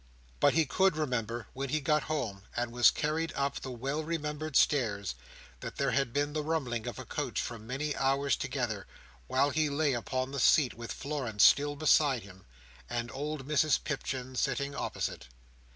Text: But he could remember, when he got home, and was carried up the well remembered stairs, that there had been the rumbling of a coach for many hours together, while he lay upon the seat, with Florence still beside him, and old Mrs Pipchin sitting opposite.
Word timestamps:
But 0.39 0.55
he 0.55 0.65
could 0.65 0.97
remember, 0.97 1.45
when 1.53 1.69
he 1.69 1.79
got 1.79 2.05
home, 2.09 2.41
and 2.55 2.71
was 2.71 2.89
carried 2.89 3.31
up 3.35 3.59
the 3.61 3.69
well 3.69 4.03
remembered 4.03 4.55
stairs, 4.55 5.13
that 5.59 5.75
there 5.75 5.91
had 5.91 6.11
been 6.11 6.33
the 6.33 6.41
rumbling 6.41 6.87
of 6.87 6.97
a 6.97 7.05
coach 7.05 7.39
for 7.39 7.59
many 7.59 7.95
hours 7.95 8.35
together, 8.35 8.87
while 9.27 9.51
he 9.51 9.69
lay 9.69 9.93
upon 9.93 10.31
the 10.31 10.39
seat, 10.39 10.73
with 10.73 10.91
Florence 10.91 11.43
still 11.43 11.75
beside 11.75 12.23
him, 12.23 12.47
and 12.89 13.11
old 13.11 13.47
Mrs 13.47 13.83
Pipchin 13.83 14.35
sitting 14.35 14.73
opposite. 14.73 15.27